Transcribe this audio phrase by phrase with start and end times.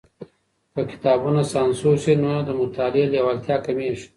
[0.73, 4.05] که کتابونه سانسور سي نو د مطالعې لېوالتيا کمېږي.